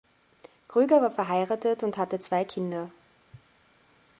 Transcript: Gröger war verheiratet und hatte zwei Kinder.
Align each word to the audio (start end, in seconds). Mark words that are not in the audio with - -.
Gröger 0.67 0.99
war 1.03 1.11
verheiratet 1.11 1.83
und 1.83 1.95
hatte 1.95 2.19
zwei 2.19 2.43
Kinder. 2.43 2.89